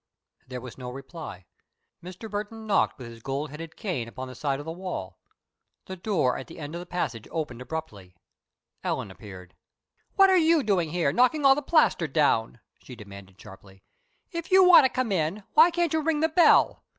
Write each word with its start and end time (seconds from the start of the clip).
There 0.47 0.61
was 0.61 0.79
no 0.79 0.89
reply. 0.89 1.45
Mr. 2.03 2.27
Burton 2.27 2.65
knocked 2.65 2.97
with 2.97 3.05
his 3.09 3.21
gold 3.21 3.51
headed 3.51 3.75
cane 3.75 4.07
upon 4.07 4.27
the 4.27 4.33
side 4.33 4.57
of 4.59 4.65
the 4.65 4.71
wall. 4.71 5.19
The 5.85 5.95
door 5.95 6.39
at 6.39 6.47
the 6.47 6.57
end 6.57 6.73
of 6.73 6.79
the 6.79 6.87
passage 6.87 7.27
opened 7.29 7.61
abruptly. 7.61 8.15
Ellen 8.83 9.11
appeared. 9.11 9.53
"What 10.15 10.31
are 10.31 10.37
you 10.37 10.63
doing 10.63 10.91
there, 10.91 11.13
knocking 11.13 11.45
all 11.45 11.53
the 11.53 11.61
plaster 11.61 12.07
down?" 12.07 12.59
she 12.81 12.95
demanded, 12.95 13.39
sharply. 13.39 13.83
"If 14.31 14.51
you 14.51 14.63
want 14.63 14.85
to 14.85 14.89
come 14.89 15.11
in, 15.11 15.43
why 15.53 15.69
can't 15.69 15.93
you 15.93 16.01
ring 16.01 16.21
the 16.21 16.29
bell? 16.29 16.83